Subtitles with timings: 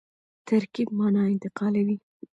[0.47, 1.97] ترکیب مانا انتقالوي.